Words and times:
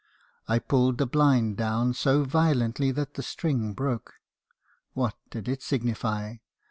I 0.47 0.57
pulled 0.57 0.97
the 0.97 1.05
blind 1.05 1.57
down 1.57 1.93
so 1.93 2.23
violently 2.23 2.89
that 2.89 3.13
the 3.13 3.21
string 3.21 3.73
broke. 3.73 4.15
What 4.93 5.13
did 5.29 5.47
it 5.47 5.61
signify? 5.61 6.37